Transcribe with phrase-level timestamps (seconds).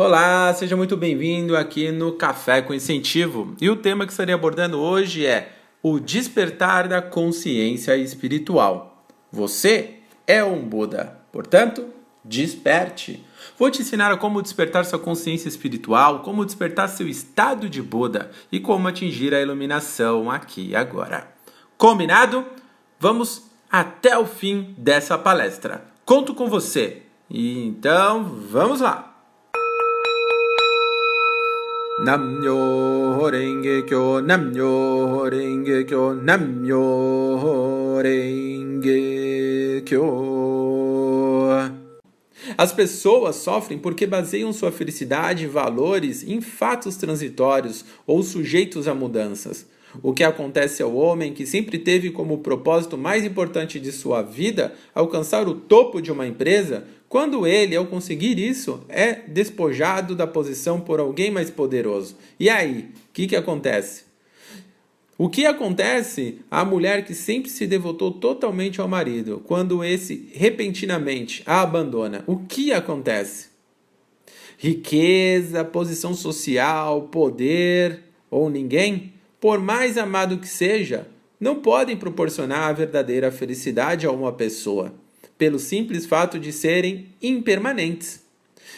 [0.00, 3.56] Olá, seja muito bem-vindo aqui no Café com Incentivo.
[3.60, 5.50] E o tema que estarei abordando hoje é
[5.82, 9.04] o despertar da consciência espiritual.
[9.32, 11.84] Você é um Buda, portanto,
[12.24, 13.26] desperte.
[13.58, 18.60] Vou te ensinar como despertar sua consciência espiritual, como despertar seu estado de Buda e
[18.60, 21.26] como atingir a iluminação aqui e agora.
[21.76, 22.46] Combinado?
[23.00, 25.82] Vamos até o fim dessa palestra.
[26.04, 27.02] Conto com você.
[27.28, 29.17] Então, vamos lá.
[32.00, 41.48] Namyo Renge Kyo, Namyo Renge Kyo, Namyo Renge Kyo.
[42.56, 48.94] As pessoas sofrem porque baseiam sua felicidade e valores em fatos transitórios ou sujeitos a
[48.94, 49.66] mudanças.
[50.00, 54.72] O que acontece ao homem que sempre teve como propósito mais importante de sua vida
[54.94, 60.80] alcançar o topo de uma empresa, quando ele, ao conseguir isso, é despojado da posição
[60.80, 62.16] por alguém mais poderoso.
[62.38, 64.04] E aí, o que, que acontece?
[65.16, 71.42] O que acontece à mulher que sempre se devotou totalmente ao marido, quando esse repentinamente
[71.44, 72.22] a abandona?
[72.26, 73.48] O que acontece?
[74.56, 79.12] Riqueza, posição social, poder ou ninguém?
[79.40, 81.06] por mais amado que seja,
[81.38, 84.92] não podem proporcionar a verdadeira felicidade a uma pessoa,
[85.38, 88.26] pelo simples fato de serem impermanentes.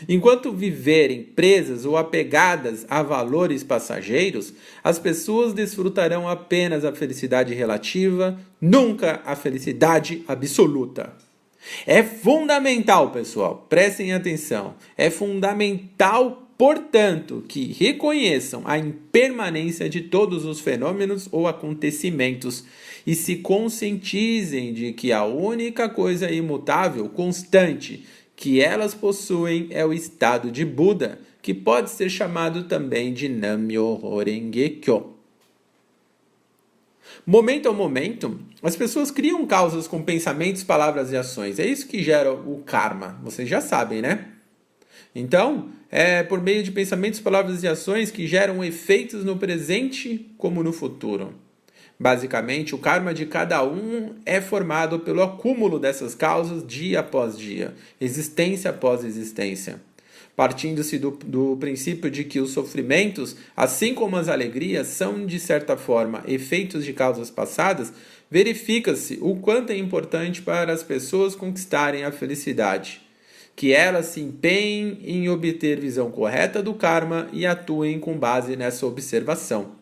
[0.09, 8.39] Enquanto viverem presas ou apegadas a valores passageiros, as pessoas desfrutarão apenas a felicidade relativa,
[8.61, 11.13] nunca a felicidade absoluta.
[11.87, 20.61] É fundamental, pessoal, prestem atenção, é fundamental Portanto, que reconheçam a impermanência de todos os
[20.61, 22.67] fenômenos ou acontecimentos
[23.11, 29.93] e se conscientizem de que a única coisa imutável, constante, que elas possuem é o
[29.93, 35.17] estado de Buda, que pode ser chamado também de Nam-myoho Renge-kyo.
[37.27, 41.59] Momento a momento, as pessoas criam causas com pensamentos, palavras e ações.
[41.59, 43.21] É isso que gera o karma.
[43.25, 44.29] Vocês já sabem, né?
[45.13, 50.63] Então, é por meio de pensamentos, palavras e ações que geram efeitos no presente como
[50.63, 51.50] no futuro.
[52.03, 57.75] Basicamente, o karma de cada um é formado pelo acúmulo dessas causas dia após dia,
[58.01, 59.83] existência após existência.
[60.35, 65.77] Partindo-se do, do princípio de que os sofrimentos, assim como as alegrias, são, de certa
[65.77, 67.93] forma, efeitos de causas passadas,
[68.31, 73.03] verifica-se o quanto é importante para as pessoas conquistarem a felicidade
[73.55, 78.87] que elas se empenhem em obter visão correta do karma e atuem com base nessa
[78.87, 79.80] observação.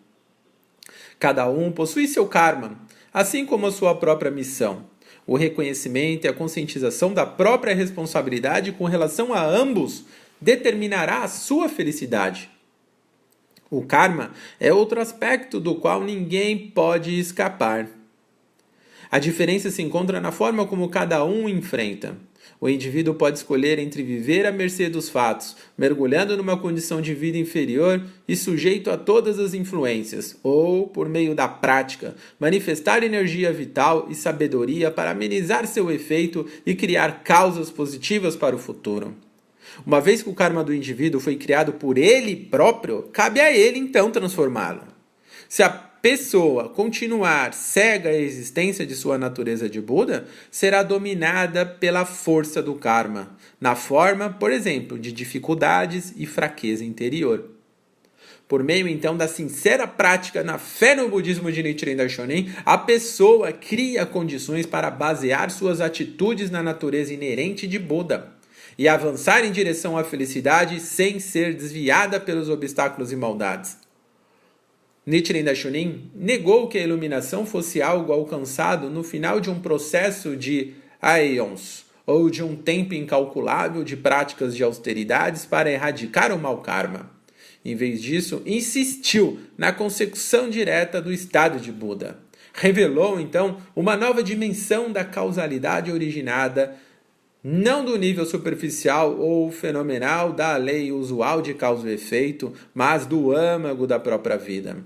[1.18, 2.78] Cada um possui seu karma,
[3.12, 4.84] assim como a sua própria missão.
[5.26, 10.04] O reconhecimento e a conscientização da própria responsabilidade com relação a ambos
[10.40, 12.48] determinará a sua felicidade.
[13.70, 17.88] O karma é outro aspecto do qual ninguém pode escapar.
[19.10, 22.16] A diferença se encontra na forma como cada um enfrenta.
[22.60, 27.38] O indivíduo pode escolher entre viver à mercê dos fatos, mergulhando numa condição de vida
[27.38, 34.08] inferior e sujeito a todas as influências, ou, por meio da prática, manifestar energia vital
[34.10, 39.14] e sabedoria para amenizar seu efeito e criar causas positivas para o futuro.
[39.86, 43.78] Uma vez que o karma do indivíduo foi criado por ele próprio, cabe a ele
[43.78, 44.82] então transformá-lo.
[45.48, 52.04] Se a pessoa continuar cega à existência de sua natureza de Buda, será dominada pela
[52.04, 57.50] força do karma, na forma, por exemplo, de dificuldades e fraqueza interior.
[58.46, 63.52] Por meio então da sincera prática na fé no budismo de Nichiren Daishonin, a pessoa
[63.52, 68.32] cria condições para basear suas atitudes na natureza inerente de Buda
[68.78, 73.87] e avançar em direção à felicidade sem ser desviada pelos obstáculos e maldades.
[75.08, 80.74] Nichiren Daishonin negou que a iluminação fosse algo alcançado no final de um processo de
[81.00, 87.10] aeons, ou de um tempo incalculável de práticas de austeridades para erradicar o mau karma.
[87.64, 92.18] Em vez disso, insistiu na consecução direta do estado de Buda.
[92.52, 96.76] Revelou, então, uma nova dimensão da causalidade originada
[97.42, 103.32] não do nível superficial ou fenomenal da lei usual de causa e efeito, mas do
[103.32, 104.76] âmago da própria vida.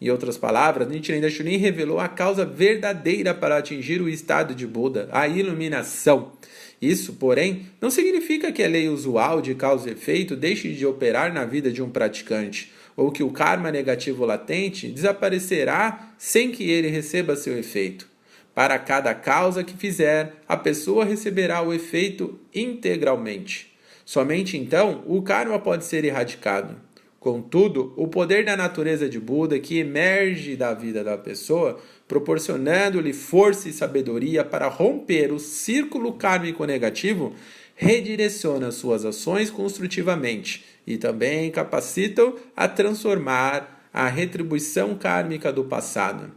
[0.00, 5.08] Em outras palavras, Nichiren Daishonin revelou a causa verdadeira para atingir o estado de Buda,
[5.12, 6.32] a iluminação.
[6.80, 11.34] Isso, porém, não significa que a lei usual de causa e efeito deixe de operar
[11.34, 16.88] na vida de um praticante, ou que o karma negativo latente desaparecerá sem que ele
[16.88, 18.08] receba seu efeito.
[18.54, 23.70] Para cada causa que fizer, a pessoa receberá o efeito integralmente.
[24.04, 26.89] Somente então o karma pode ser erradicado.
[27.20, 31.78] Contudo, o poder da natureza de Buda que emerge da vida da pessoa,
[32.08, 37.34] proporcionando-lhe força e sabedoria para romper o círculo kármico negativo,
[37.76, 46.32] redireciona suas ações construtivamente e também capacitam a transformar a retribuição kármica do passado.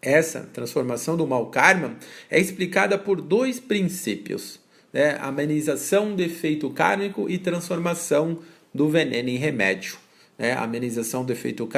[0.00, 1.96] Essa transformação do mal karma
[2.30, 4.60] é explicada por dois princípios:
[4.94, 5.18] né?
[5.20, 8.38] amenização do efeito kármico e transformação
[8.74, 9.96] do veneno em remédio.
[10.36, 10.52] Né?
[10.52, 11.68] A amenização do efeito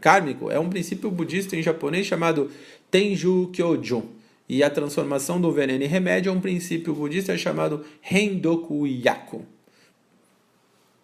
[0.00, 2.50] kármico é um princípio budista em japonês chamado
[2.90, 4.02] Tenju Kyojun.
[4.48, 9.46] E a transformação do veneno em remédio é um princípio budista chamado Rendoku Yaku.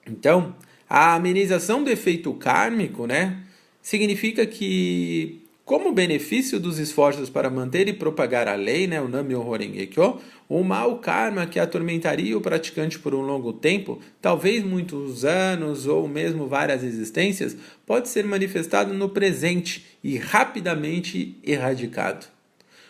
[0.07, 0.55] Então,
[0.89, 3.43] a amenização do efeito kármico né,
[3.81, 9.47] significa que como benefício dos esforços para manter e propagar a lei, né, o Namyo
[9.47, 10.19] Horengekyo,
[10.49, 16.09] o mau karma que atormentaria o praticante por um longo tempo, talvez muitos anos ou
[16.09, 17.55] mesmo várias existências,
[17.85, 22.27] pode ser manifestado no presente e rapidamente erradicado.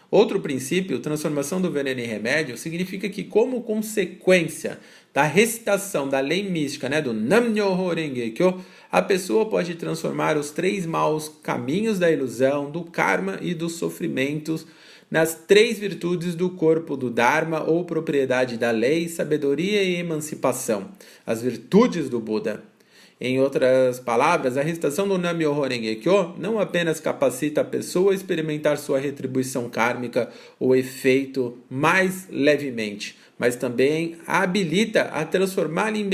[0.08, 4.78] Outro princípio, transformação do veneno em remédio, significa que, como consequência
[5.12, 10.86] da recitação da lei mística, né, do Nam-myoho Renge-kyo, a pessoa pode transformar os três
[10.86, 14.66] maus caminhos da ilusão, do karma e dos sofrimentos
[15.10, 20.90] nas três virtudes do corpo do Dharma ou propriedade da lei, sabedoria e emancipação,
[21.26, 22.62] as virtudes do Buda.
[23.20, 28.78] Em outras palavras, a recitação do Nam-myoho Renge-kyo não apenas capacita a pessoa a experimentar
[28.78, 36.08] sua retribuição kármica ou efeito mais levemente, mas também a habilita a transformá-la em,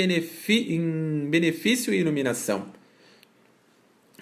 [0.48, 2.66] em benefício e iluminação.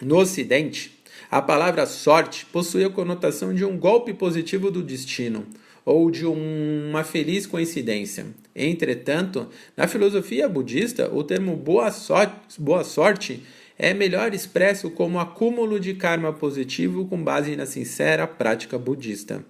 [0.02, 0.98] No Ocidente,
[1.30, 5.46] a palavra sorte possui a conotação de um golpe positivo do destino,
[5.84, 8.26] ou de uma feliz coincidência.
[8.54, 13.42] Entretanto, na filosofia budista, o termo boa sorte, boa sorte
[13.78, 19.44] é melhor expresso como acúmulo de karma positivo com base na sincera prática budista.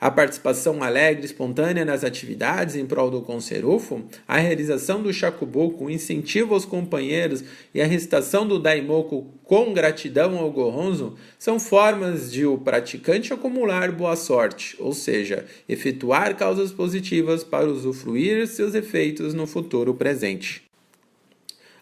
[0.00, 5.84] A participação alegre e espontânea nas atividades em prol do conserufo, a realização do shakubuku,
[5.84, 7.44] o incentivo aos companheiros
[7.74, 13.92] e a recitação do daimoku com gratidão ao goronzo são formas de o praticante acumular
[13.92, 20.62] boa sorte, ou seja, efetuar causas positivas para usufruir seus efeitos no futuro presente.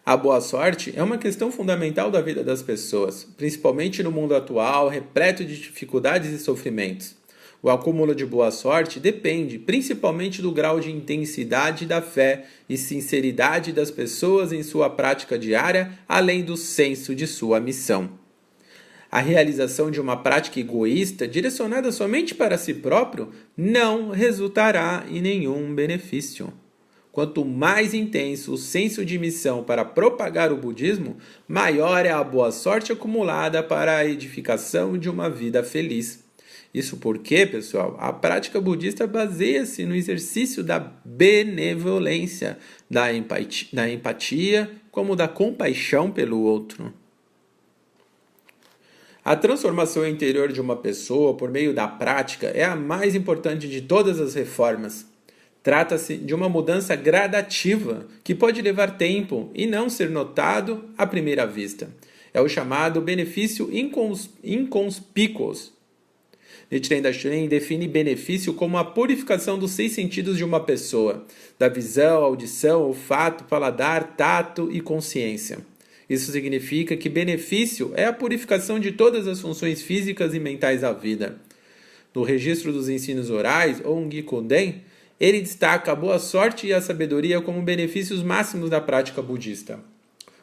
[0.05, 4.89] A boa sorte é uma questão fundamental da vida das pessoas, principalmente no mundo atual,
[4.89, 7.18] repleto de dificuldades e sofrimentos.
[7.61, 13.73] O acúmulo de boa sorte depende principalmente do grau de intensidade da fé e sinceridade
[13.73, 18.11] das pessoas em sua prática diária, além do senso de sua missão.
[19.11, 25.73] A realização de uma prática egoísta, direcionada somente para si próprio, não resultará em nenhum
[25.75, 26.53] benefício.
[27.11, 32.51] Quanto mais intenso o senso de missão para propagar o budismo, maior é a boa
[32.51, 36.28] sorte acumulada para a edificação de uma vida feliz.
[36.73, 44.71] Isso porque, pessoal, a prática budista baseia-se no exercício da benevolência, da empatia, da empatia,
[44.91, 46.93] como da compaixão pelo outro.
[49.25, 53.81] A transformação interior de uma pessoa por meio da prática é a mais importante de
[53.81, 55.07] todas as reformas.
[55.61, 61.45] Trata-se de uma mudança gradativa que pode levar tempo e não ser notado à primeira
[61.45, 61.89] vista.
[62.33, 65.73] É o chamado benefício incons inconspícuos
[66.71, 71.25] Nichiren Daishonin define benefício como a purificação dos seis sentidos de uma pessoa,
[71.57, 75.59] da visão, audição, olfato, paladar, tato e consciência.
[76.07, 80.93] Isso significa que benefício é a purificação de todas as funções físicas e mentais da
[80.93, 81.37] vida.
[82.13, 84.83] No registro dos ensinos orais, Ongi Konden,
[85.19, 89.79] ele destaca a boa sorte e a sabedoria como benefícios máximos da prática budista.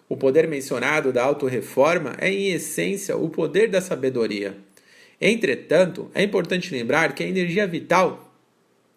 [0.09, 4.66] O poder mencionado da autorreforma é, em essência, o poder da sabedoria.
[5.21, 8.27] Entretanto, é importante lembrar que a energia vital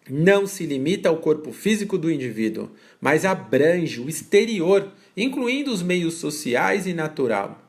[0.08, 6.14] não se limita ao corpo físico do indivíduo, mas abrange o exterior, incluindo os meios
[6.14, 7.66] sociais e natural.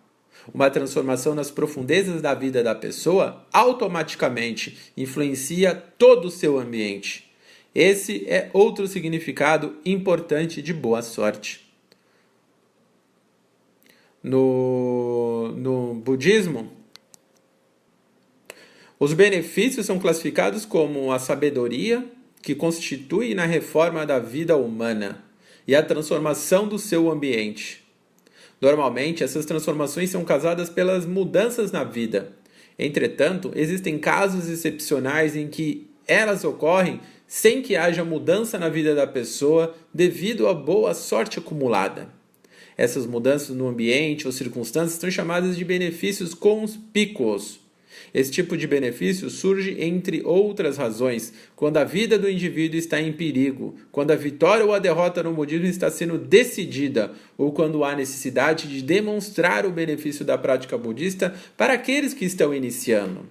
[0.53, 7.31] Uma transformação nas profundezas da vida da pessoa automaticamente influencia todo o seu ambiente.
[7.75, 11.71] Esse é outro significado importante de boa sorte.
[14.23, 16.71] No, no budismo,
[19.01, 22.05] os benefícios são classificados como a sabedoria,
[22.39, 25.23] que constitui na reforma da vida humana,
[25.67, 27.83] e a transformação do seu ambiente.
[28.61, 32.31] Normalmente, essas transformações são causadas pelas mudanças na vida.
[32.77, 39.07] Entretanto, existem casos excepcionais em que elas ocorrem sem que haja mudança na vida da
[39.07, 42.07] pessoa devido à boa sorte acumulada.
[42.77, 47.60] Essas mudanças no ambiente ou circunstâncias são chamadas de benefícios conspícuos.
[48.13, 53.13] Esse tipo de benefício surge, entre outras razões, quando a vida do indivíduo está em
[53.13, 57.95] perigo, quando a vitória ou a derrota no budismo está sendo decidida, ou quando há
[57.95, 63.25] necessidade de demonstrar o benefício da prática budista para aqueles que estão iniciando.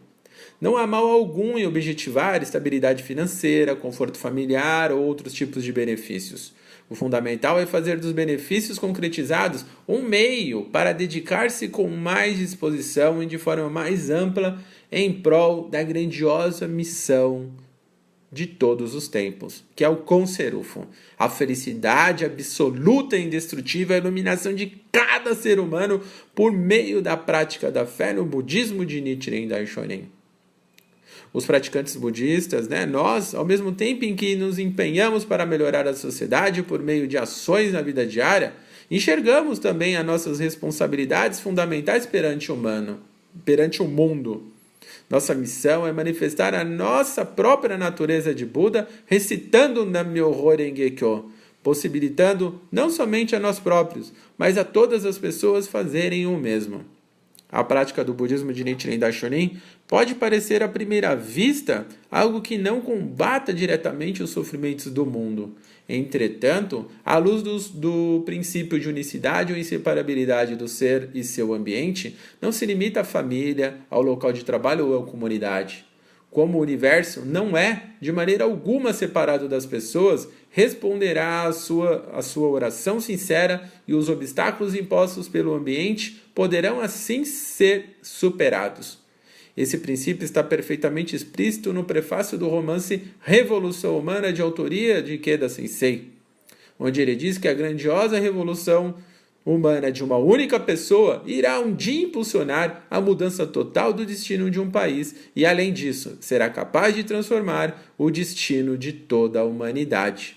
[0.60, 6.52] Não há mal algum em objetivar estabilidade financeira, conforto familiar ou outros tipos de benefícios.
[6.90, 13.26] O fundamental é fazer dos benefícios concretizados um meio para dedicar-se com mais disposição e
[13.26, 17.48] de forma mais ampla em prol da grandiosa missão
[18.32, 20.84] de todos os tempos, que é o Conserufo,
[21.16, 26.00] a felicidade absoluta e indestrutível, a iluminação de cada ser humano
[26.34, 30.08] por meio da prática da fé no budismo de Nichiren Daishonin
[31.32, 35.94] os praticantes budistas, né, nós, ao mesmo tempo em que nos empenhamos para melhorar a
[35.94, 38.52] sociedade por meio de ações na vida diária,
[38.90, 42.98] enxergamos também as nossas responsabilidades fundamentais perante o humano,
[43.44, 44.50] perante o mundo.
[45.08, 51.30] Nossa missão é manifestar a nossa própria natureza de Buda recitando Nam-myoho Renge-kyo,
[51.62, 56.84] possibilitando não somente a nós próprios, mas a todas as pessoas fazerem o mesmo.
[57.50, 62.80] A prática do budismo de Nichiren Daishonin pode parecer à primeira vista algo que não
[62.80, 65.56] combata diretamente os sofrimentos do mundo.
[65.88, 72.16] Entretanto, à luz do, do princípio de unicidade ou inseparabilidade do ser e seu ambiente,
[72.40, 75.89] não se limita à família, ao local de trabalho ou à comunidade.
[76.30, 82.22] Como o universo não é, de maneira alguma, separado das pessoas, responderá à sua, à
[82.22, 88.98] sua oração sincera e os obstáculos impostos pelo ambiente poderão assim ser superados.
[89.56, 95.48] Esse princípio está perfeitamente explícito no prefácio do romance Revolução Humana de autoria de Ikeda
[95.48, 96.10] Sensei,
[96.78, 98.94] onde ele diz que a grandiosa revolução
[99.44, 104.60] humana de uma única pessoa irá um dia impulsionar a mudança total do destino de
[104.60, 110.36] um país e, além disso, será capaz de transformar o destino de toda a humanidade.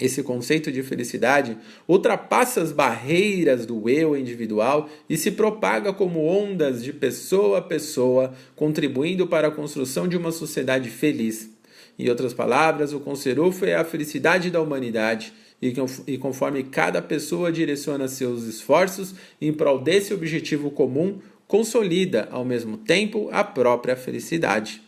[0.00, 6.82] Esse conceito de felicidade ultrapassa as barreiras do eu individual e se propaga como ondas
[6.82, 11.50] de pessoa a pessoa, contribuindo para a construção de uma sociedade feliz.
[11.98, 18.08] Em outras palavras, o Conserufo é a felicidade da humanidade, e conforme cada pessoa direciona
[18.08, 24.80] seus esforços em prol desse objetivo comum, consolida ao mesmo tempo a própria felicidade.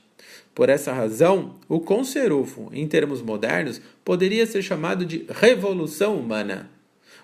[0.55, 6.71] Por essa razão, o conserufo, em termos modernos, poderia ser chamado de revolução humana.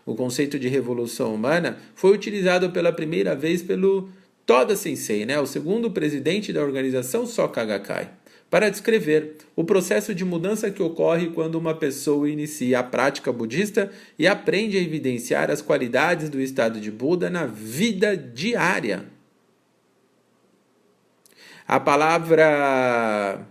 [0.04, 4.08] O conceito de revolução humana foi utilizado pela primeira vez pelo
[4.46, 8.08] Toda Sensei, né, o segundo presidente da organização Soka Gakkai,
[8.50, 13.90] para descrever o processo de mudança que ocorre quando uma pessoa inicia a prática budista
[14.18, 19.04] e aprende a evidenciar as qualidades do estado de Buda na vida diária.
[21.66, 23.46] A palavra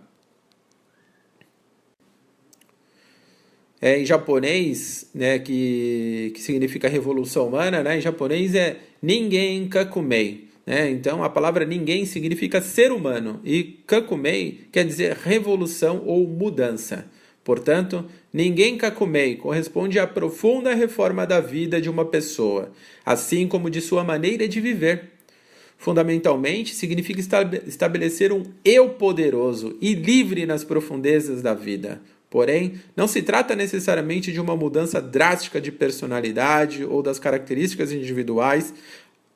[3.79, 10.46] é, em japonês, né, que, que significa revolução humana, né, em japonês é ninguém kakumei.
[10.67, 10.91] Né?
[10.91, 17.05] Então a palavra ninguém significa ser humano e kakumei quer dizer revolução ou mudança.
[17.43, 22.73] Portanto, ninguém kakumei corresponde à profunda reforma da vida de uma pessoa,
[23.05, 25.17] assim como de sua maneira de viver
[25.77, 27.21] fundamentalmente, significa
[27.65, 32.01] estabelecer um eu poderoso e livre nas profundezas da vida.
[32.29, 38.73] Porém, não se trata necessariamente de uma mudança drástica de personalidade ou das características individuais.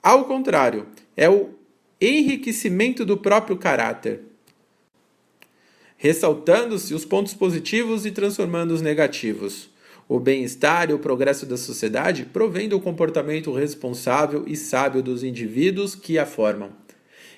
[0.03, 1.51] Ao contrário, é o
[1.99, 4.21] enriquecimento do próprio caráter,
[5.95, 9.69] ressaltando-se os pontos positivos e transformando os negativos.
[10.09, 15.93] O bem-estar e o progresso da sociedade provém do comportamento responsável e sábio dos indivíduos
[15.93, 16.71] que a formam.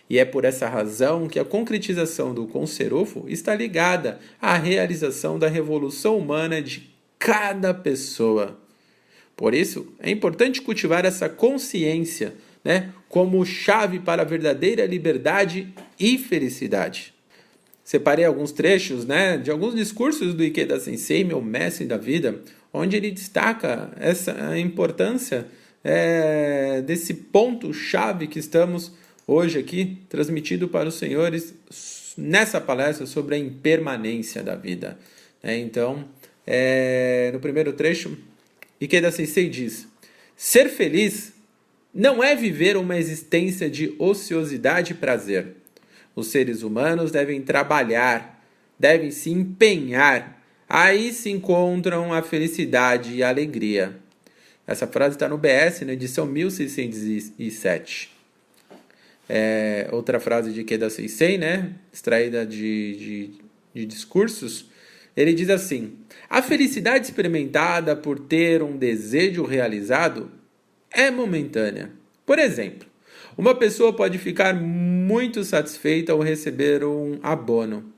[0.10, 5.50] E é por essa razão que a concretização do Conserufo está ligada à realização da
[5.50, 6.90] revolução humana de
[7.20, 8.58] cada pessoa.
[9.36, 16.18] Por isso, é importante cultivar essa consciência né, como chave para a verdadeira liberdade e
[16.18, 17.14] felicidade.
[17.84, 22.42] Separei alguns trechos né, de alguns discursos do Ikeda Sensei, meu mestre da vida,
[22.72, 25.48] onde ele destaca essa importância
[25.84, 28.94] é, desse ponto-chave que estamos
[29.28, 31.54] hoje aqui transmitido para os senhores
[32.18, 34.98] nessa palestra sobre a impermanência da vida.
[35.42, 36.06] É, então,
[36.48, 38.18] é, no primeiro trecho,
[38.80, 39.88] Ikeda Sensei diz:
[40.38, 41.33] Ser feliz
[41.94, 45.56] não é viver uma existência de ociosidade e prazer.
[46.16, 48.34] Os seres humanos devem trabalhar
[48.84, 50.42] devem se empenhar.
[50.68, 53.98] Aí se encontram a felicidade e a alegria.
[54.68, 58.12] Essa frase está no BS, na edição 1607.
[59.30, 61.74] É, outra frase de Keda Seisei, né?
[61.94, 63.30] extraída de, de,
[63.74, 64.66] de discursos,
[65.16, 65.94] ele diz assim:
[66.30, 70.30] A felicidade experimentada por ter um desejo realizado
[70.94, 71.92] é momentânea.
[72.26, 72.88] Por exemplo,
[73.36, 77.92] uma pessoa pode ficar muito satisfeita ao receber um abono.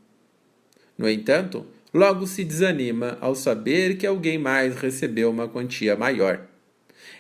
[0.98, 6.48] No entanto, logo se desanima ao saber que alguém mais recebeu uma quantia maior.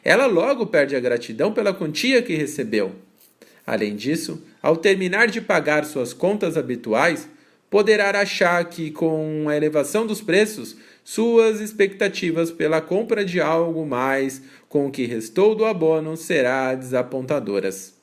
[0.04, 2.96] Ela logo perde a gratidão pela quantia que recebeu.
[3.68, 7.28] Além disso, ao terminar de pagar suas contas habituais,
[7.70, 14.42] poderá achar que, com a elevação dos preços, suas expectativas pela compra de algo mais
[14.68, 17.96] com o que restou do abono será desapontadoras.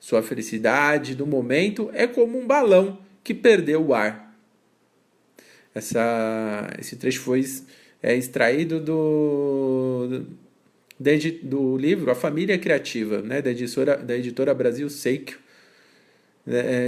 [0.00, 4.34] Sua felicidade do momento é como um balão que perdeu o ar.
[5.74, 7.44] Essa, esse trecho foi
[8.02, 10.08] é, extraído do,
[10.98, 11.08] do,
[11.42, 15.38] do livro A Família Criativa, né, da, editora, da editora Brasil Seikio,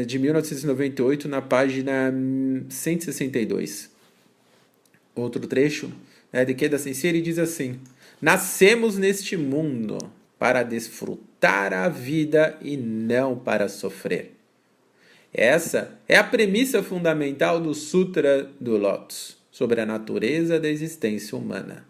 [0.06, 2.12] de 1998, na página
[2.68, 3.90] 162.
[5.14, 5.92] Outro trecho
[6.32, 7.78] né, de Queda ele diz assim:
[8.20, 9.98] Nascemos neste mundo
[10.38, 14.32] para desfrutar a vida e não para sofrer.
[15.32, 21.86] Essa é a premissa fundamental do Sutra do Lotus sobre a natureza da existência humana.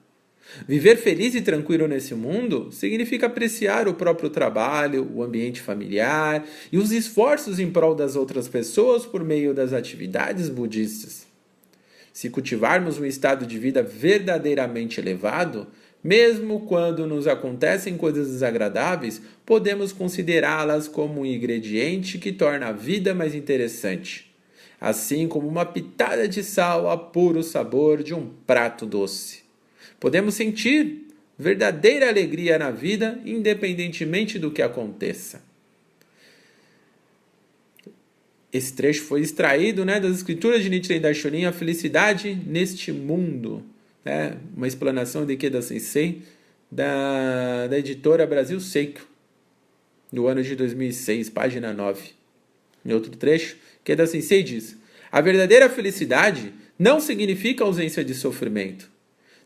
[0.67, 6.79] Viver feliz e tranquilo nesse mundo significa apreciar o próprio trabalho, o ambiente familiar e
[6.79, 11.27] os esforços em prol das outras pessoas por meio das atividades budistas.
[12.13, 15.67] Se cultivarmos um estado de vida verdadeiramente elevado,
[16.05, 23.15] mesmo quando nos acontecem coisas desagradáveis, podemos considerá-las como um ingrediente que torna a vida
[23.15, 24.35] mais interessante,
[24.81, 29.42] assim como uma pitada de sal apura o sabor de um prato doce.
[30.03, 31.07] Podemos sentir
[31.39, 35.41] verdadeira alegria na vida, independentemente do que aconteça.
[38.53, 43.65] Esse trecho foi extraído né, das escrituras de Nichiren Daishonin, a felicidade neste mundo
[44.05, 46.23] né, uma explanação de Ikeda Sensei
[46.69, 49.07] da, da editora Brasil Seiko,
[50.13, 52.11] do ano de 2006, página 9.
[52.85, 54.77] Em outro trecho, Ikeda Sensei diz:
[55.13, 58.91] A verdadeira felicidade não significa ausência de sofrimento.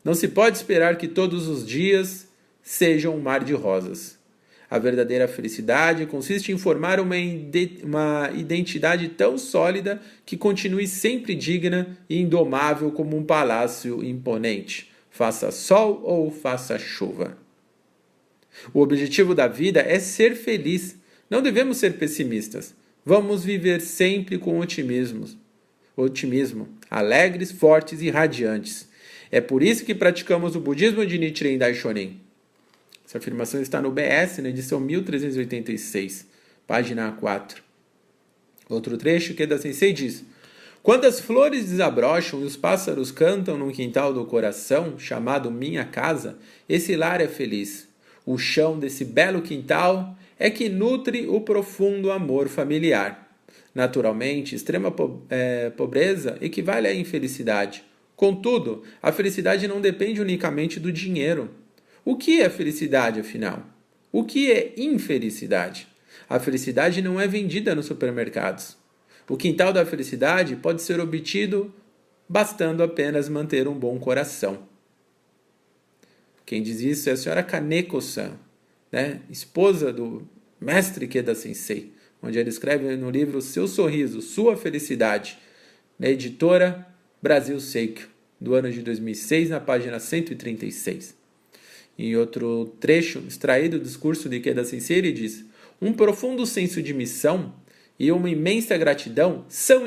[0.06, 2.28] Não se pode esperar que todos os dias
[2.62, 4.16] sejam um mar de rosas.
[4.70, 7.16] A verdadeira felicidade consiste em formar uma,
[7.82, 15.50] uma identidade tão sólida que continue sempre digna e indomável como um palácio imponente, faça
[15.50, 17.36] sol ou faça chuva.
[18.72, 20.96] O objetivo da vida é ser feliz.
[21.28, 22.76] Não devemos ser pessimistas.
[23.04, 25.26] Vamos viver sempre com otimismo,
[25.96, 28.94] otimismo, alegres, fortes e radiantes.
[29.30, 32.20] É por isso que praticamos o budismo de Nichiren Daishonin.
[33.06, 36.26] Essa afirmação está no BS, na edição 1386,
[36.66, 37.62] página 4.
[38.68, 40.24] Outro trecho que da Sensei diz:
[40.82, 46.36] Quando as flores desabrocham e os pássaros cantam num quintal do coração, chamado minha casa,
[46.68, 47.88] esse lar é feliz.
[48.24, 53.30] O chão desse belo quintal é que nutre o profundo amor familiar.
[53.72, 54.92] Naturalmente, extrema
[55.30, 57.84] é, pobreza equivale à infelicidade.
[58.16, 61.50] Contudo, a felicidade não depende unicamente do dinheiro.
[62.04, 63.62] O que é felicidade, afinal?
[64.10, 65.86] O que é infelicidade?
[66.28, 68.76] A felicidade não é vendida nos supermercados.
[69.28, 71.72] O quintal da felicidade pode ser obtido
[72.28, 74.66] bastando apenas manter um bom coração.
[76.44, 78.38] Quem diz isso é a senhora Kaneko-san,
[78.90, 79.20] né?
[79.28, 80.26] esposa do
[80.60, 85.38] mestre Keda Sensei, onde ele escreve no livro Seu Sorriso, Sua Felicidade,
[85.98, 86.86] na editora
[87.26, 88.06] Brasil Seikyo,
[88.40, 91.12] do ano de 2006, na página 136.
[91.98, 95.44] Em outro trecho, extraído do discurso de Ikeda Sensei, ele diz:
[95.82, 97.52] Um profundo senso de missão
[97.98, 99.82] e uma imensa gratidão são,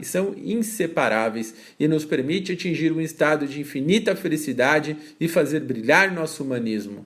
[0.00, 6.44] são inseparáveis e nos permite atingir um estado de infinita felicidade e fazer brilhar nosso
[6.44, 7.04] humanismo.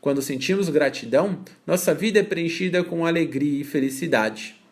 [0.00, 4.63] Quando sentimos gratidão, nossa vida é preenchida com alegria e felicidade.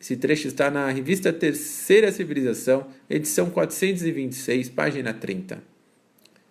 [0.00, 5.62] Esse trecho está na revista Terceira Civilização, edição 426, página 30.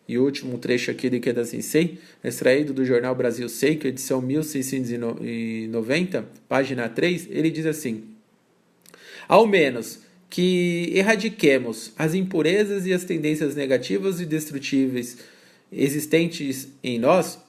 [0.07, 6.25] E o último trecho aqui de Keda Sensei, extraído do jornal Brasil Seiko, edição 1690,
[6.47, 8.03] página 3, ele diz assim:
[9.27, 15.17] Ao menos que erradiquemos as impurezas e as tendências negativas e destrutíveis
[15.71, 17.39] existentes em nós,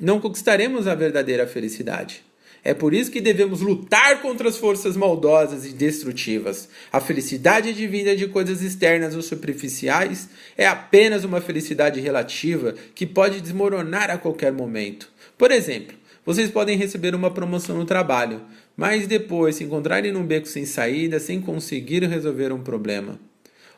[0.00, 2.24] não conquistaremos a verdadeira felicidade.
[2.64, 6.66] É por isso que devemos lutar contra as forças maldosas e destrutivas.
[6.90, 13.42] A felicidade divina de coisas externas ou superficiais é apenas uma felicidade relativa que pode
[13.42, 15.10] desmoronar a qualquer momento.
[15.36, 18.40] Por exemplo, vocês podem receber uma promoção no trabalho,
[18.74, 23.20] mas depois se encontrarem num beco sem saída, sem conseguir resolver um problema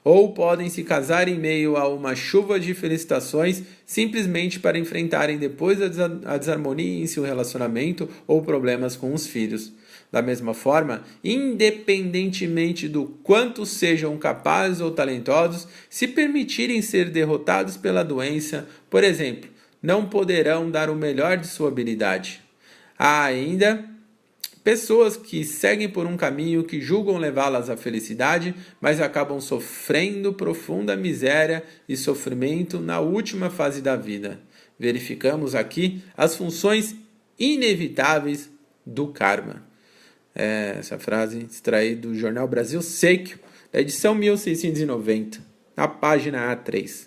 [0.07, 5.81] ou podem se casar em meio a uma chuva de felicitações simplesmente para enfrentarem depois
[5.83, 9.73] a desarmonia em seu relacionamento ou problemas com os filhos.
[10.13, 18.05] Da mesma forma, independentemente do quanto sejam capazes ou talentosos, se permitirem ser derrotados pela
[18.05, 19.51] doença, por exemplo,
[19.83, 22.41] não poderão dar o melhor de sua habilidade.
[22.97, 23.85] Há ainda
[24.67, 30.97] Pessoas que seguem por um caminho que julgam levá-las à felicidade, mas acabam sofrendo profunda
[30.97, 34.41] miséria e sofrimento na última fase da vida.
[34.77, 36.97] Verificamos aqui as funções
[37.39, 38.51] inevitáveis
[38.85, 39.63] do karma.
[40.35, 43.39] É, essa frase extraída do Jornal Brasil Seco,
[43.73, 45.39] da edição 1690,
[45.77, 47.07] na página A3.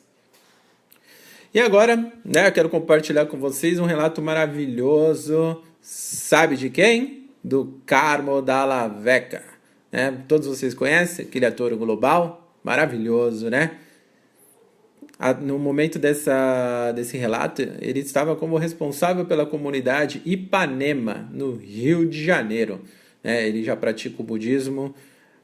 [1.54, 5.62] E agora, né, eu quero compartilhar com vocês um relato maravilhoso.
[5.82, 7.19] Sabe de quem?
[7.44, 9.44] Do Carmo Dalla Vecca.
[9.92, 10.24] Né?
[10.28, 12.56] Todos vocês conhecem aquele ator global?
[12.64, 13.78] Maravilhoso, né?
[15.42, 22.24] No momento dessa, desse relato, ele estava como responsável pela comunidade Ipanema, no Rio de
[22.24, 22.82] Janeiro.
[23.22, 23.46] Né?
[23.48, 24.96] Ele já pratica o budismo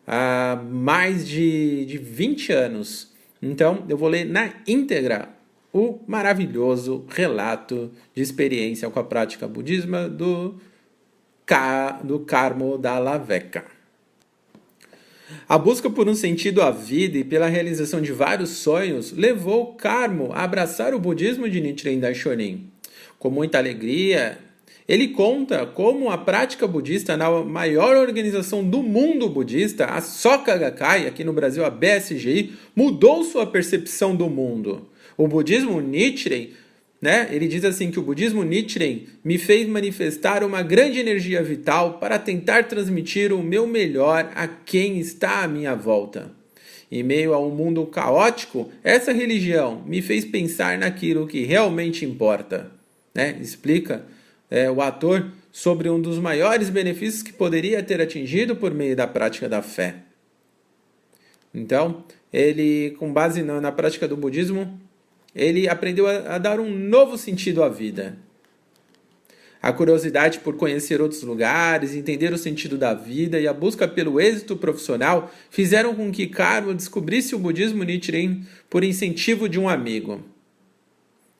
[0.07, 3.11] há mais de, de 20 anos.
[3.41, 5.29] Então, eu vou ler na íntegra
[5.73, 10.55] o maravilhoso relato de experiência com a prática budismo do
[12.03, 13.65] do Carmo da Laveca.
[15.47, 20.31] A busca por um sentido à vida e pela realização de vários sonhos levou Carmo
[20.33, 22.67] a abraçar o budismo de Nichiren Daishonin.
[23.19, 24.39] Com muita alegria,
[24.87, 31.07] ele conta como a prática budista na maior organização do mundo budista, a Soka Gakkai,
[31.07, 34.87] aqui no Brasil a BSGI, mudou sua percepção do mundo.
[35.17, 36.49] O budismo Nichiren
[37.01, 37.27] né?
[37.31, 42.17] Ele diz assim que o budismo Nichiren me fez manifestar uma grande energia vital para
[42.17, 46.31] tentar transmitir o meu melhor a quem está à minha volta.
[46.91, 52.71] Em meio a um mundo caótico, essa religião me fez pensar naquilo que realmente importa.
[53.13, 53.37] Né?
[53.41, 54.05] Explica
[54.49, 59.07] é, o ator sobre um dos maiores benefícios que poderia ter atingido por meio da
[59.07, 59.95] prática da fé.
[61.53, 64.79] Então, ele, com base na, na prática do budismo,
[65.35, 68.17] ele aprendeu a, a dar um novo sentido à vida.
[69.61, 74.21] A curiosidade por conhecer outros lugares, entender o sentido da vida e a busca pelo
[74.21, 80.23] êxito profissional fizeram com que Karma descobrisse o budismo Nichiren por incentivo de um amigo.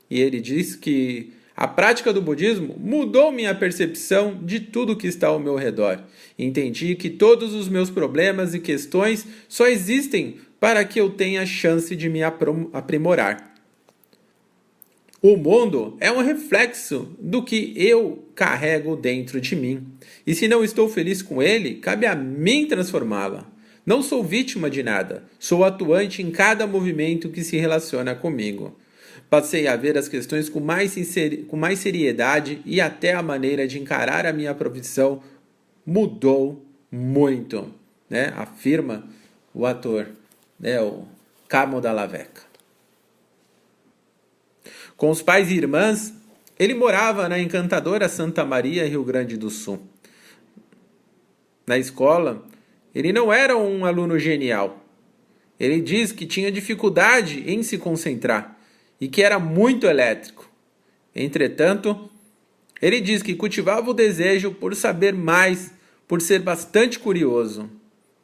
[0.10, 5.27] E ele diz que a prática do budismo mudou minha percepção de tudo que está
[5.27, 6.03] ao meu redor.
[6.38, 11.95] Entendi que todos os meus problemas e questões só existem para que eu tenha chance
[11.95, 13.54] de me aprimorar.
[15.27, 19.83] O mundo é um reflexo do que eu carrego dentro de mim.
[20.23, 23.51] E se não estou feliz com ele, cabe a mim transformá-la.
[23.83, 28.77] Não sou vítima de nada, sou atuante em cada movimento que se relaciona comigo.
[29.27, 30.93] Passei a ver as questões com mais,
[31.47, 35.23] com mais seriedade e até a maneira de encarar a minha profissão
[35.83, 37.73] mudou muito,
[38.07, 38.31] né?
[38.38, 39.09] afirma
[39.55, 40.05] o ator,
[40.59, 40.79] né?
[40.79, 41.03] o
[41.47, 42.54] Camo da Laveca.
[44.97, 46.13] Com os pais e irmãs,
[46.58, 49.81] ele morava na encantadora Santa Maria, Rio Grande do Sul.
[51.67, 52.45] Na escola,
[52.93, 54.86] ele não era um aluno genial.
[55.60, 58.58] Ele diz que tinha dificuldade em se concentrar
[58.99, 60.49] e que era muito elétrico.
[61.13, 62.10] Entretanto,
[62.81, 65.73] ele diz que cultivava o desejo por saber mais,
[66.08, 67.69] por ser bastante curioso.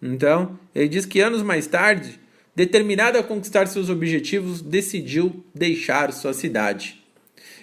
[0.01, 2.19] Então, ele diz que anos mais tarde
[2.55, 7.01] Determinado a conquistar seus objetivos, decidiu deixar sua cidade.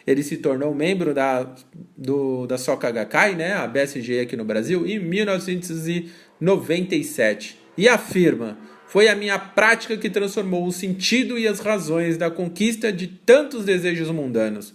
[0.06, 1.54] Ele se tornou membro da,
[1.94, 7.58] do, da Soka Gakkai, né, a BSG aqui no Brasil, em 1997.
[7.76, 12.90] E afirma: Foi a minha prática que transformou o sentido e as razões da conquista
[12.90, 14.74] de tantos desejos mundanos.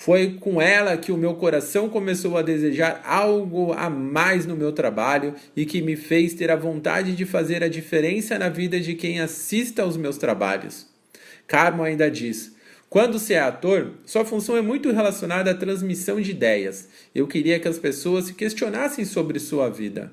[0.00, 4.70] Foi com ela que o meu coração começou a desejar algo a mais no meu
[4.70, 8.94] trabalho e que me fez ter a vontade de fazer a diferença na vida de
[8.94, 10.86] quem assista aos meus trabalhos.
[11.48, 12.54] Carmo ainda diz:
[12.88, 16.88] quando se é ator, sua função é muito relacionada à transmissão de ideias.
[17.12, 20.12] Eu queria que as pessoas se questionassem sobre sua vida.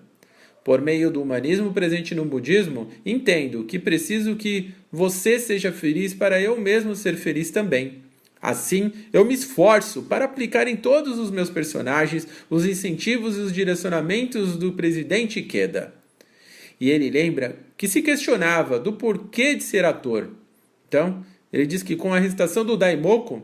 [0.63, 6.41] Por meio do humanismo presente no budismo, entendo que preciso que você seja feliz para
[6.41, 8.05] eu mesmo ser feliz também.
[8.45, 13.51] Assim, eu me esforço para aplicar em todos os meus personagens os incentivos e os
[13.51, 15.91] direcionamentos do presidente Ikeda.
[16.79, 20.29] E ele lembra que se questionava do porquê de ser ator.
[20.88, 23.41] Então, ele diz que com a recitação do Daimoku,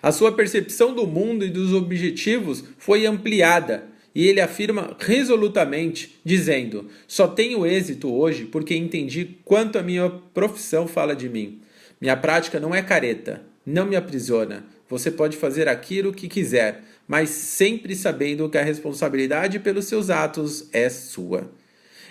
[0.00, 6.88] a sua percepção do mundo e dos objetivos foi ampliada e ele afirma resolutamente, dizendo:
[7.08, 11.63] Só tenho êxito hoje porque entendi quanto a minha profissão fala de mim.
[12.00, 14.64] Minha prática não é careta, não me aprisiona.
[14.88, 20.68] Você pode fazer aquilo que quiser, mas sempre sabendo que a responsabilidade pelos seus atos
[20.72, 21.50] é sua.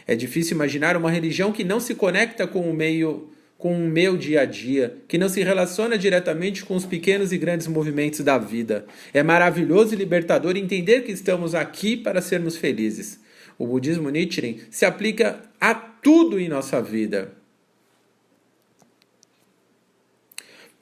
[0.06, 3.30] É difícil imaginar uma religião que não se conecta com o meio
[3.64, 7.38] com o meu dia a dia, que não se relaciona diretamente com os pequenos e
[7.38, 8.86] grandes movimentos da vida.
[9.14, 13.22] É maravilhoso e libertador entender que estamos aqui para sermos felizes.
[13.58, 17.32] O budismo Nichiren se aplica a tudo em nossa vida.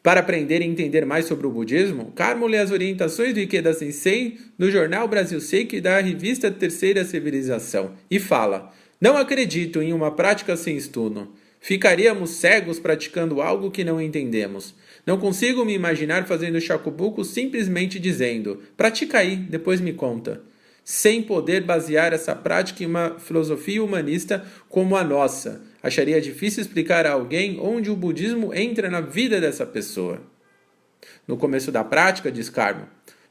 [0.03, 4.39] Para aprender e entender mais sobre o budismo, Carmo lê as orientações do Ikeda Sensei
[4.57, 10.57] no jornal Brasil Seiki da revista Terceira Civilização e fala: Não acredito em uma prática
[10.57, 11.31] sem estudo.
[11.59, 14.73] Ficaríamos cegos praticando algo que não entendemos.
[15.05, 20.41] Não consigo me imaginar fazendo chacubuco simplesmente dizendo: pratica aí, depois me conta.
[20.83, 25.61] Sem poder basear essa prática em uma filosofia humanista como a nossa.
[25.83, 30.21] Acharia difícil explicar a alguém onde o budismo entra na vida dessa pessoa.
[31.27, 32.87] No começo da prática, diz Carmo,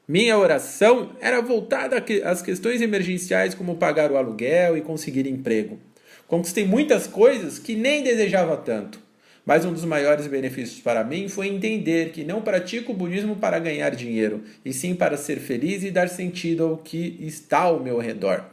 [0.08, 5.78] minha oração era voltada às questões emergenciais como pagar o aluguel e conseguir emprego.
[6.26, 9.00] Conquistei muitas coisas que nem desejava tanto.
[9.46, 13.58] Mas um dos maiores benefícios para mim foi entender que não pratico o budismo para
[13.58, 17.98] ganhar dinheiro, e sim para ser feliz e dar sentido ao que está ao meu
[17.98, 18.44] redor.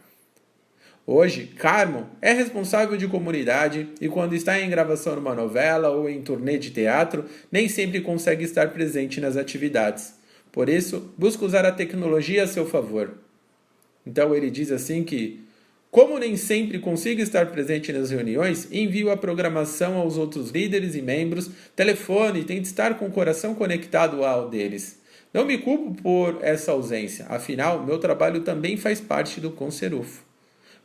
[1.09, 6.21] Hoje, Carmo é responsável de comunidade e, quando está em gravação numa novela ou em
[6.21, 10.15] turnê de teatro, nem sempre consegue estar presente nas atividades.
[10.51, 13.13] Por isso, busca usar a tecnologia a seu favor.
[14.05, 15.39] Então, ele diz assim que
[15.89, 21.01] como nem sempre consigo estar presente nas reuniões, envio a programação aos outros líderes e
[21.01, 24.99] membros, telefone e tento estar com o coração conectado ao deles.
[25.33, 30.26] Não me culpo por essa ausência, afinal, meu trabalho também faz parte do Conserufo.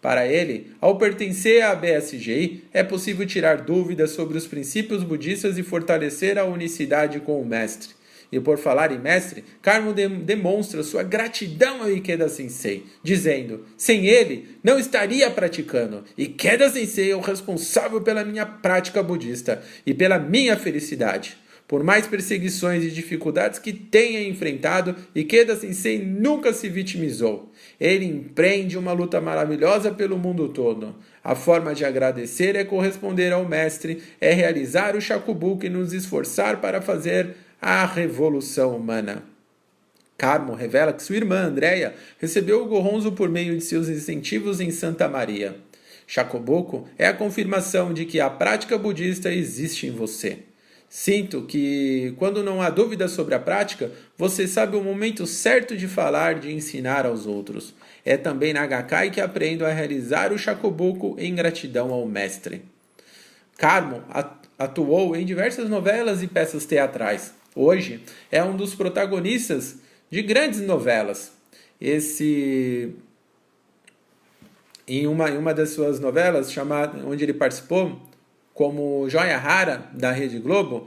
[0.02, 5.62] Para ele, ao pertencer à BSGI, é possível tirar dúvidas sobre os princípios budistas e
[5.62, 7.90] fortalecer a unicidade com o mestre.
[8.32, 14.06] E por falar em mestre, Carmo de demonstra sua gratidão ao Ikeda Sensei, dizendo: sem
[14.06, 16.02] ele, não estaria praticando.
[16.18, 21.36] Ikeda Sensei é o responsável pela minha prática budista e pela minha felicidade.
[21.68, 27.51] Por mais perseguições e dificuldades que tenha enfrentado, Ikeda Sensei nunca se vitimizou.
[27.82, 30.94] Ele empreende uma luta maravilhosa pelo mundo todo.
[31.24, 36.60] A forma de agradecer é corresponder ao mestre, é realizar o shakubuku e nos esforçar
[36.60, 39.24] para fazer a revolução humana.
[40.16, 44.70] Carmo revela que sua irmã Andréia recebeu o Goronzo por meio de seus incentivos em
[44.70, 45.56] Santa Maria.
[46.06, 50.38] Chacoboco é a confirmação de que a prática budista existe em você.
[50.94, 55.88] Sinto que, quando não há dúvida sobre a prática, você sabe o momento certo de
[55.88, 57.74] falar, de ensinar aos outros.
[58.04, 62.60] É também na Gakai que aprendo a realizar o Chacoboco em gratidão ao mestre.
[63.56, 64.04] Carmo
[64.58, 69.76] atuou em diversas novelas e peças teatrais hoje é um dos protagonistas
[70.10, 71.32] de grandes novelas.
[71.80, 72.94] Esse
[74.86, 77.98] em uma, em uma das suas novelas, chamada, onde ele participou
[78.54, 80.86] como Joia Rara da Rede Globo,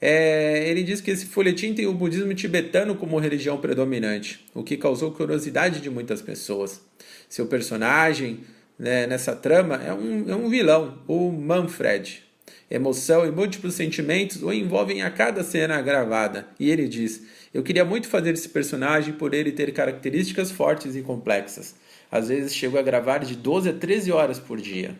[0.00, 4.76] é, ele diz que esse folhetim tem o budismo tibetano como religião predominante, o que
[4.76, 6.80] causou curiosidade de muitas pessoas.
[7.28, 8.40] Seu personagem
[8.78, 12.22] né, nessa trama é um, é um vilão, o Manfred,
[12.70, 16.48] emoção e múltiplos sentimentos o envolvem a cada cena gravada.
[16.58, 21.02] E ele diz: Eu queria muito fazer esse personagem por ele ter características fortes e
[21.02, 21.74] complexas.
[22.10, 24.96] Às vezes chego a gravar de 12 a 13 horas por dia.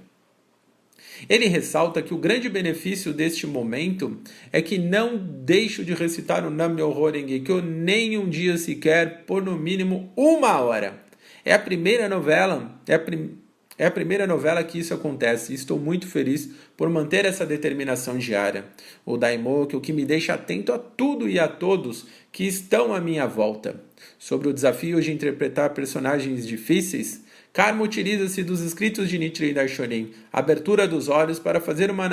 [1.28, 4.18] Ele ressalta que o grande benefício deste momento
[4.52, 9.56] é que não deixo de recitar o Nam-myoho Renge-kyo nem um dia sequer por no
[9.56, 11.04] mínimo uma hora.
[11.44, 13.38] É a primeira novela, é a prim
[13.80, 18.18] é a primeira novela que isso acontece e estou muito feliz por manter essa determinação
[18.18, 18.66] diária.
[19.06, 23.00] O Daimoku, o que me deixa atento a tudo e a todos que estão à
[23.00, 23.82] minha volta.
[24.18, 30.86] Sobre o desafio de interpretar personagens difíceis, Karma utiliza-se dos escritos de Nichiren Daishonin, abertura
[30.86, 32.06] dos olhos, para fazer uma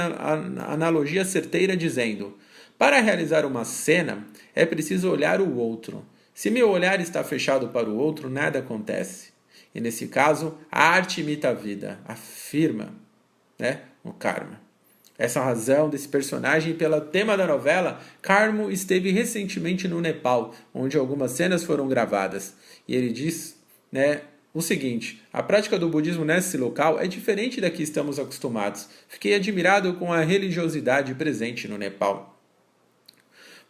[0.68, 2.38] analogia certeira dizendo:
[2.78, 6.04] Para realizar uma cena, é preciso olhar o outro.
[6.34, 9.30] Se meu olhar está fechado para o outro, nada acontece.
[9.74, 12.94] E nesse caso, a arte imita a vida, afirma
[13.60, 14.60] né, o karma.
[15.18, 21.32] Essa razão desse personagem pelo tema da novela, Carmo esteve recentemente no Nepal, onde algumas
[21.32, 22.54] cenas foram gravadas.
[22.88, 23.58] E ele diz,
[23.92, 24.22] né,
[24.58, 28.90] o seguinte: a prática do budismo nesse local é diferente da que estamos acostumados.
[29.08, 32.42] Fiquei admirado com a religiosidade presente no Nepal.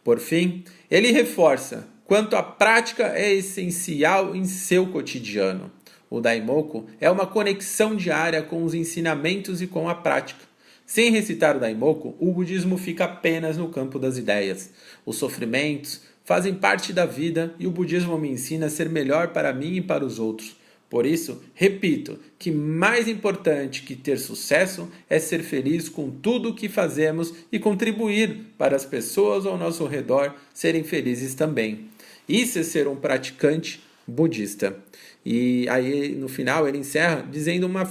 [0.02, 5.70] Por fim, ele reforça quanto a prática é essencial em seu cotidiano.
[6.08, 10.40] O Daimoku é uma conexão diária com os ensinamentos e com a prática.
[10.86, 14.70] Sem recitar o Daimoku, o budismo fica apenas no campo das ideias.
[15.04, 19.52] Os sofrimentos fazem parte da vida e o budismo me ensina a ser melhor para
[19.52, 20.56] mim e para os outros.
[20.90, 26.54] Por isso, repito que mais importante que ter sucesso é ser feliz com tudo o
[26.54, 31.86] que fazemos e contribuir para as pessoas ao nosso redor serem felizes também.
[32.26, 34.76] Isso é ser um praticante budista.
[35.24, 37.84] E aí, no final, ele encerra dizendo uma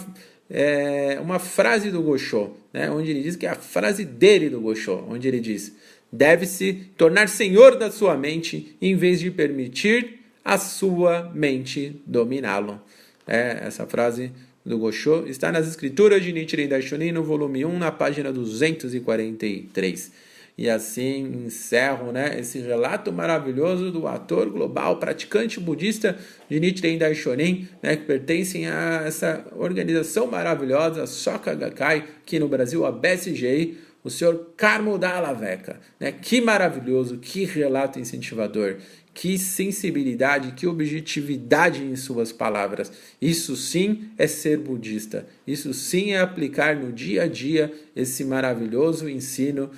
[0.49, 4.62] é, uma frase do Gosho, né, onde ele diz que é a frase dele do
[4.62, 5.75] Gosho, onde ele diz:
[6.12, 10.16] deve-se tornar senhor da sua mente em vez de permitir
[10.47, 12.81] a sua mente dominá-lo.
[13.27, 14.31] É, essa frase
[14.65, 20.10] do Gosho está nas escrituras de Nichiren Daishonin, no volume 1, na página 243.
[20.57, 26.17] E assim encerro né, esse relato maravilhoso do ator global, praticante budista
[26.49, 32.86] de Nichiren Daishonin, né, que pertencem a essa organização maravilhosa, Soka Gakkai, que no Brasil
[32.86, 35.79] a BSGI, o senhor Carmo Dallaveca.
[35.99, 36.11] Né?
[36.11, 38.77] Que maravilhoso, que relato incentivador,
[39.13, 42.91] que sensibilidade, que objetividade em suas palavras.
[43.21, 45.27] Isso sim é ser budista.
[45.45, 49.69] Isso sim é aplicar no dia a dia esse maravilhoso ensino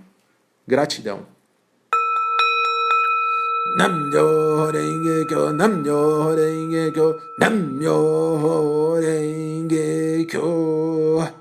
[0.68, 1.26] Gratidão.
[3.78, 11.41] Namyo Renge Kyo, Namyo Renge Kyo, Namyo Renge Kyo.